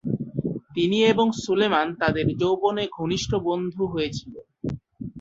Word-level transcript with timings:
তিনি 0.75 0.97
এবং 1.05 1.27
সুলেমান 1.41 1.87
তাদের 1.95 2.25
যৌবনে 2.37 2.83
ঘনিষ্ঠ 2.97 3.31
বন্ধু 3.47 3.83
হয়েছিলেন। 3.87 4.45